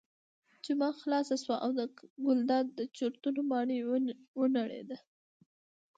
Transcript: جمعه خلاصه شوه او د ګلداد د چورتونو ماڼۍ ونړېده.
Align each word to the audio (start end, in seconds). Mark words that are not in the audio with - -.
جمعه 0.65 0.93
خلاصه 1.01 1.35
شوه 1.43 1.57
او 1.63 1.71
د 1.79 1.81
ګلداد 2.25 2.65
د 2.77 2.79
چورتونو 2.95 3.41
ماڼۍ 3.51 3.79
ونړېده. 4.39 4.97